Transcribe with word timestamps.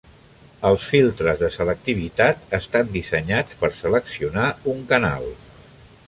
Els 0.67 0.85
filtres 0.91 1.35
de 1.41 1.49
selectivitat 1.55 2.55
estan 2.59 2.89
dissenyats 2.95 3.59
per 3.59 3.69
"seleccionar" 3.81 4.47
un 4.73 4.81
canal. 4.93 5.29